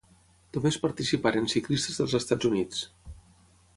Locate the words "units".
2.53-2.85